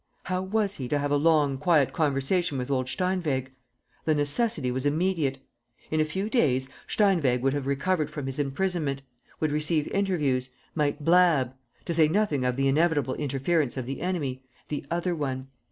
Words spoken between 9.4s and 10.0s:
receive